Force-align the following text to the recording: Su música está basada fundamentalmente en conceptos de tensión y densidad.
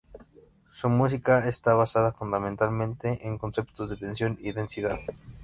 Su 0.71 0.89
música 0.89 1.47
está 1.47 1.75
basada 1.75 2.11
fundamentalmente 2.11 3.27
en 3.27 3.37
conceptos 3.37 3.87
de 3.91 3.97
tensión 3.97 4.35
y 4.41 4.51
densidad. 4.51 4.97